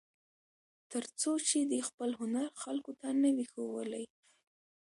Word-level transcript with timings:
تر 0.91 1.03
څو 1.19 1.31
چې 1.47 1.59
دې 1.71 1.79
خپل 1.89 2.09
هنر 2.21 2.47
خلکو 2.61 2.91
ته 3.01 3.07
نه 3.21 3.29
وي 3.35 3.45
ښوولی. 3.51 4.05